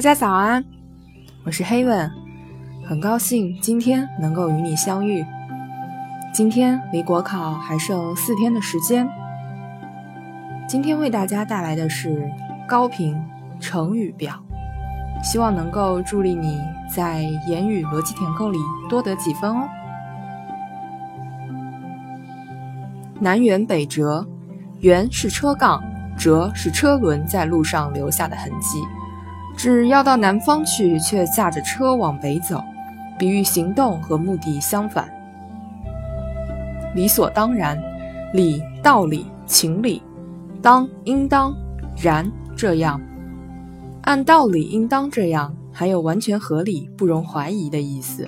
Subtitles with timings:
[0.00, 0.64] 大家早安，
[1.44, 2.10] 我是黑文，
[2.88, 5.22] 很高兴今天能够与你相遇。
[6.32, 9.06] 今天离国考还剩四天的时间，
[10.66, 12.26] 今天为大家带来的是
[12.66, 13.14] 高频
[13.60, 14.42] 成语表，
[15.22, 16.58] 希望能够助力你
[16.90, 18.56] 在言语逻辑填空里
[18.88, 19.68] 多得几分哦。
[23.20, 24.26] 南辕北辙，
[24.80, 25.78] 辕是车杠，
[26.16, 28.82] 辙是车轮在路上留下的痕迹。
[29.62, 32.64] 指要到南方去，却驾着车往北走，
[33.18, 35.06] 比喻行动和目的相反。
[36.94, 37.78] 理所当然，
[38.32, 40.02] 理道理、情理，
[40.62, 41.54] 当应当，
[42.00, 42.98] 然这样，
[44.04, 48.26] 按道理应当这样，还有完全合理、不容怀疑的意思。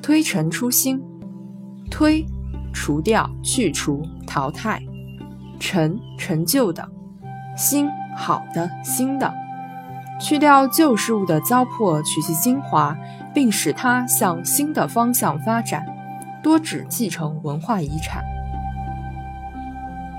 [0.00, 1.02] 推陈出新，
[1.90, 2.24] 推，
[2.72, 4.78] 除掉、去除、淘汰；
[5.58, 6.84] 陈，陈旧的；
[7.56, 9.34] 新，好的、新的。
[10.24, 12.96] 去掉旧事物的糟粕，取其精华，
[13.34, 15.84] 并使它向新的方向发展，
[16.42, 18.24] 多指继承文化遗产。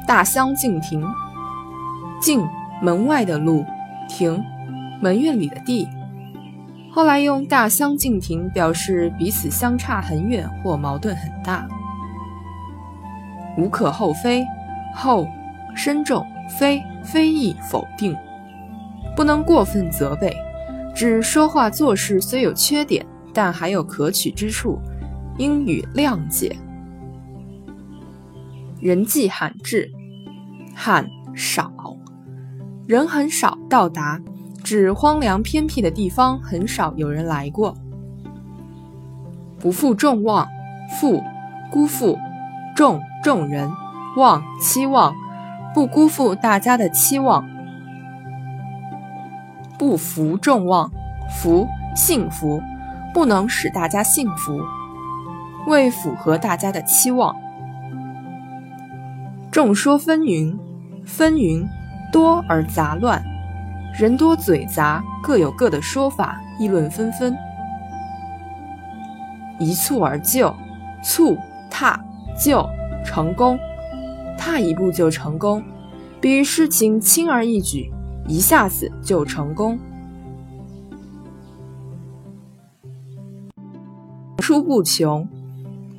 [0.05, 1.03] 大相径庭，
[2.21, 2.47] 径
[2.83, 3.65] 门外的路，
[4.07, 4.43] 庭
[5.01, 5.89] 门院里的地。
[6.93, 11.67] 后来用大相径庭表示彼此相差很远或矛盾很大。
[13.57, 14.45] 无可厚非，
[14.93, 15.27] 厚
[15.75, 16.23] 深重，
[16.59, 18.15] 非非议否定。
[19.15, 20.35] 不能过分责备，
[20.93, 24.77] 指说话做事虽有缺点，但还有可取之处，
[25.37, 26.55] 应予谅解。
[28.81, 29.89] 人迹罕至，
[30.75, 31.71] 罕少，
[32.85, 34.21] 人很少到达，
[34.63, 37.75] 指荒凉偏僻的地方很少有人来过。
[39.57, 40.47] 不负众望，
[40.99, 41.23] 负
[41.71, 42.19] 辜负，
[42.75, 43.71] 众众人，
[44.17, 45.15] 望期望，
[45.73, 47.54] 不辜负大家的期望。
[49.77, 50.89] 不负众望，
[51.29, 52.61] 福幸福，
[53.13, 54.59] 不能使大家幸福，
[55.67, 57.35] 未符合大家的期望。
[59.51, 60.57] 众说纷纭，
[61.05, 61.67] 纷纭
[62.11, 63.23] 多而杂乱，
[63.97, 67.35] 人多嘴杂，各有各的说法，议论纷纷。
[69.57, 70.53] 一蹴而就，
[71.01, 71.37] 蹴
[71.69, 71.97] 踏
[72.37, 72.67] 就
[73.05, 73.57] 成功，
[74.37, 75.63] 踏一步就成功，
[76.19, 77.89] 比喻事情轻而易举。
[78.27, 79.79] 一下子就成功。
[84.37, 85.27] 出不穷，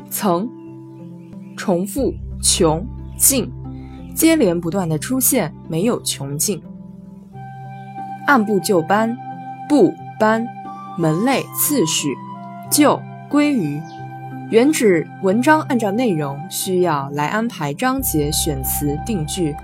[0.08, 0.48] 曾
[1.56, 2.86] 重复穷
[3.18, 3.50] 尽，
[4.14, 6.62] 接连不断的出现，没有穷尽。
[8.26, 9.16] 按部就班，
[9.68, 10.46] 部班
[10.96, 12.14] 门类次序，
[12.70, 13.80] 就归于，
[14.50, 19.56] 原指文章按照内容需要来安排章节、选词、定句。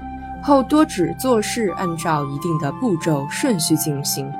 [0.42, 4.30] 后多指做事按照一定的步骤顺序进行，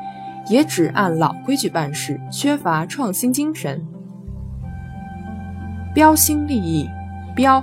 [0.48, 3.80] 也指按老规矩办事，缺乏创新精神。
[5.94, 6.88] 标新立异，
[7.36, 7.62] 标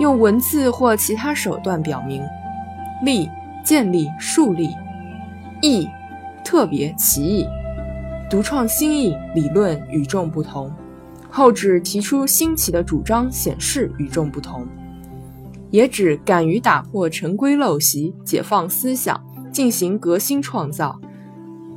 [0.00, 2.24] 用文字或其他手段表明，
[3.02, 3.30] 立
[3.62, 4.74] 建立树立，
[5.62, 5.88] 异
[6.42, 7.46] 特别奇异，
[8.28, 10.72] 独创新意，理论与众不同。
[11.30, 14.66] 后指提出新奇的主张，显示与众不同。
[15.76, 19.22] 也指敢于打破陈规陋习，解放思想，
[19.52, 20.98] 进行革新创造。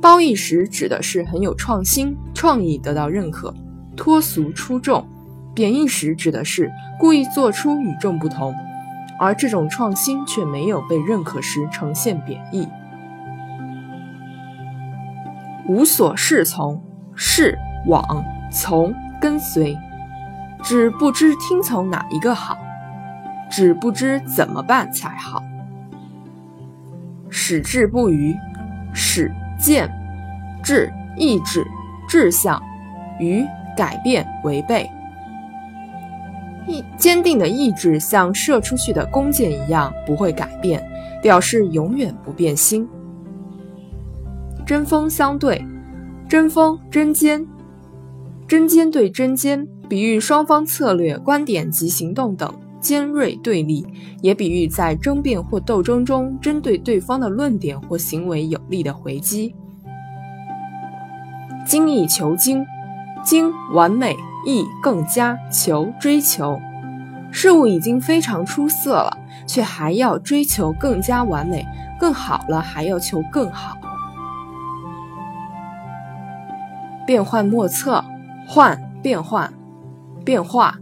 [0.00, 3.54] 褒义时指的是很有创新，创意得到认可，
[3.94, 5.04] 脱俗出众；
[5.54, 8.54] 贬义时指的是故意做出与众不同，
[9.20, 12.66] 而这种创新却没有被认可时呈现贬义。
[15.68, 16.82] 无所适从，
[17.14, 19.76] 适往从跟随，
[20.62, 22.56] 指不知听从哪一个好。
[23.50, 25.42] 只不知怎么办才好。
[27.28, 28.34] 矢志不渝，
[28.94, 29.90] 矢见
[30.62, 31.66] 志意志
[32.08, 32.62] 志向，
[33.18, 33.44] 于
[33.76, 34.88] 改变违背。
[36.66, 40.86] 意坚定的意志像射出去的弓箭一样不会改变，
[41.22, 42.88] 表示永远不变心。
[44.66, 45.64] 针锋相对，
[46.28, 47.44] 针锋针尖，
[48.46, 52.52] 针尖对针尖，比喻双方策略、观点及行动等。
[52.80, 53.86] 尖锐对立，
[54.22, 59.54] 也比喻在争辩或斗争中，针对对方的论点或行为有力的回击。
[61.66, 62.66] 精益求精，
[63.22, 64.16] 精完美，
[64.46, 66.58] 益更加，求追求。
[67.30, 69.16] 事物已经非常出色了，
[69.46, 71.64] 却还要追求更加完美，
[71.98, 73.76] 更好了还要求更好。
[77.06, 78.04] 变幻莫测，
[78.48, 79.52] 幻变幻，
[80.24, 80.76] 变化。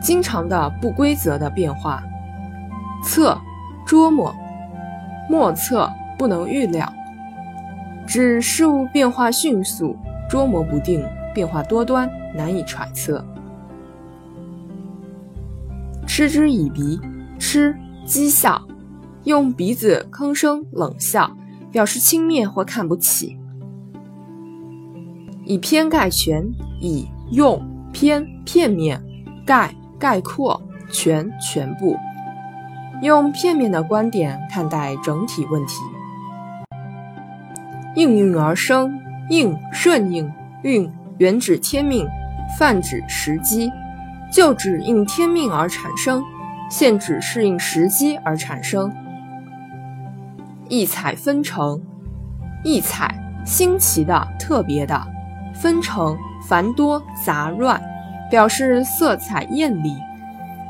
[0.00, 2.02] 经常的不规则的变化，
[3.04, 3.38] 测，
[3.86, 4.34] 捉摸，
[5.28, 6.90] 莫测不能预料，
[8.06, 9.96] 指事物变化迅速，
[10.28, 11.04] 捉摸不定，
[11.34, 13.24] 变化多端，难以揣测。
[16.06, 16.98] 嗤之以鼻，
[17.38, 17.76] 嗤，
[18.06, 18.60] 讥笑，
[19.24, 21.30] 用鼻子吭声冷笑，
[21.70, 23.38] 表示轻蔑或看不起。
[25.44, 26.50] 以偏概全，
[26.80, 27.60] 以用
[27.92, 29.02] 偏片面，
[29.46, 30.60] 概概括，
[30.90, 31.96] 全全部，
[33.02, 35.74] 用片面的观点看待整体问题。
[37.94, 38.98] 应运而生，
[39.28, 40.32] 应顺应，
[40.62, 42.08] 运原指天命，
[42.58, 43.70] 泛指时机。
[44.32, 46.22] 旧指应天命而产生，
[46.70, 48.92] 现指适应时机而产生。
[50.68, 51.82] 异彩纷呈，
[52.62, 53.12] 异彩
[53.44, 54.94] 新奇的、特别的；
[55.52, 56.16] 纷呈
[56.46, 57.82] 繁多杂乱，
[58.30, 59.92] 表示色彩艳丽，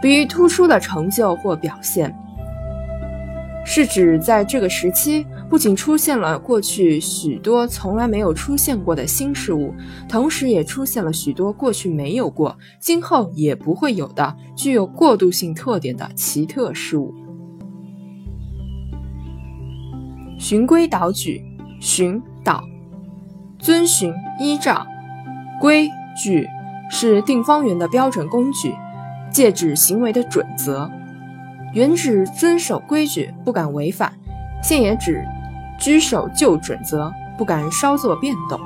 [0.01, 2.13] 比喻突出的成就或表现。
[3.63, 9.75] 是指在这个时期，不仅出现了过去许多从来没有出现过的新事物，
[10.09, 17.15] 同时也出现了许多过去没有过、今后也不会有的、具有过渡性特点的奇特事物。
[20.39, 21.45] 循规蹈矩，
[21.81, 22.65] 循导，
[23.59, 24.87] 遵循依照，
[25.61, 25.87] 规
[26.21, 26.49] 矩
[26.91, 28.75] 是定方圆的标准工具，
[29.31, 30.91] 借指行为的准则。
[31.73, 34.11] 原指遵守规矩，不敢违反；
[34.61, 35.25] 现也指
[35.79, 38.61] 居守旧准则，不敢稍作变动。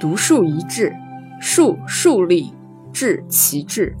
[0.00, 0.96] 独树一帜，
[1.38, 2.52] 树树立，
[2.92, 3.94] 帜旗帜，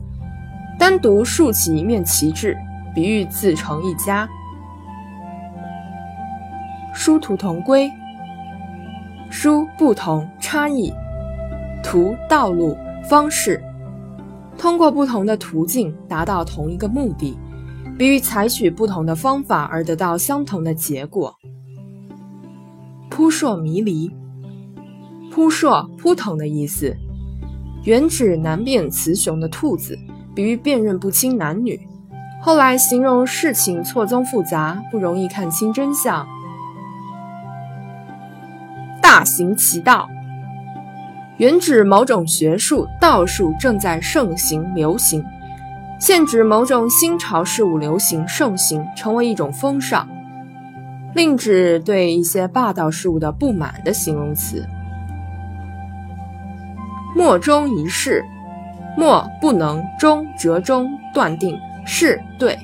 [0.78, 2.56] 单独竖起一面旗帜，
[2.94, 4.26] 比喻自成一家。
[6.94, 7.92] 殊途同归，
[9.28, 10.92] 殊不同差异，
[11.86, 12.76] 途道路
[13.08, 13.62] 方式。
[14.58, 17.38] 通过不同的途径达到同一个目的，
[17.96, 21.32] 比喻采取不同的方法而得到相同的结果。
[23.08, 24.10] 扑朔迷离，
[25.30, 26.92] 扑朔扑腾的意思，
[27.84, 29.96] 原指难辨雌雄的兔子，
[30.34, 31.80] 比喻辨认不清男女。
[32.42, 36.26] 后来形容事情错综复杂，不容易看清真相。
[39.00, 40.08] 大行其道。
[41.38, 45.22] 原指某种学术道术正在盛行流行，
[46.00, 50.08] 现指某种新潮事物流行盛行，成为一种风尚，
[51.14, 54.66] 另指对一些霸道事物的不满的形容词。
[57.14, 58.24] 莫衷一是，
[58.96, 62.58] 莫不能中折中断定是对，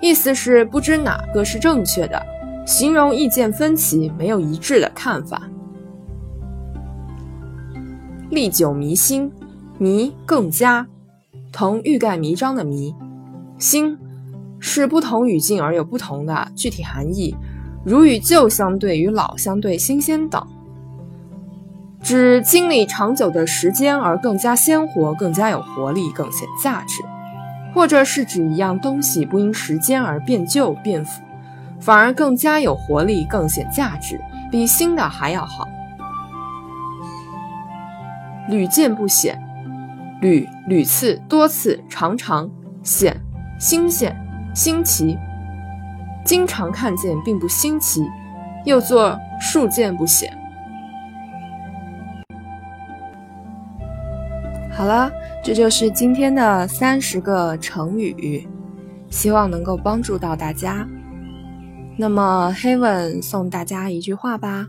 [0.00, 2.20] 意思是不知哪个是正确的，
[2.66, 5.40] 形容意见分歧、没有一致的看法。
[8.32, 9.30] 历久弥新，
[9.76, 10.86] 弥更加，
[11.52, 12.94] 同欲盖弥彰的弥。
[13.58, 13.98] 新
[14.58, 17.36] 是不同语境而有不同的具体含义，
[17.84, 20.42] 如与旧相对、与老相对、新鲜等，
[22.02, 27.02] 指经历长久的时间而更加鲜活、更加有活力、更显价值，
[27.74, 31.20] 或者是指一样东西不因时间而变旧变腐，
[31.78, 34.18] 反而更加有活力、更显价值，
[34.50, 35.68] 比新的还要好。
[38.48, 39.40] 屡见不鲜，
[40.20, 42.50] 屡屡次多次常常
[42.82, 43.16] 鲜
[43.58, 44.14] 新鲜
[44.54, 45.16] 新奇，
[46.24, 48.04] 经常看见并不新奇，
[48.64, 50.36] 又作数见不鲜。
[54.70, 55.10] 好了，
[55.44, 58.48] 这就是今天的三十个成语，
[59.10, 60.86] 希望能够帮助到大家。
[61.96, 64.66] 那么黑文送大家一句话吧。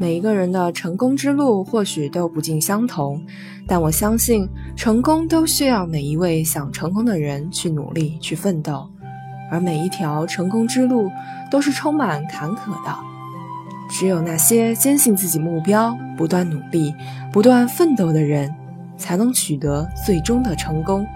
[0.00, 3.22] 每一个人的成功之路或许都不尽相同，
[3.66, 8.88] 但我相信成功都需要每一位想成功的人去努力去奋斗，
[9.52, 11.10] 而每一条成功之路
[11.50, 12.96] 都是充满坎坷的。
[13.90, 16.94] 只有那些坚信自己目标、不断努力、
[17.30, 18.50] 不断奋斗的人，
[18.96, 21.06] 才能取得最终的成功。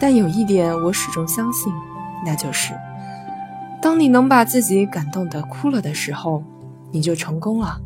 [0.00, 1.72] 但有一点我始终相信，
[2.26, 2.74] 那就是，
[3.80, 6.42] 当你能把自己感动得哭了的时候。
[6.92, 7.80] 你就成功了，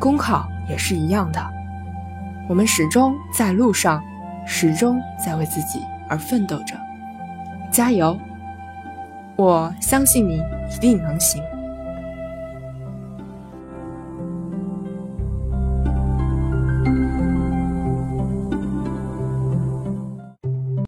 [0.00, 1.40] 公考也是一样的。
[2.48, 4.02] 我们始终在路上，
[4.46, 6.74] 始终在为自己而奋斗着，
[7.70, 8.18] 加油！
[9.36, 10.42] 我相信你
[10.74, 11.42] 一定能行。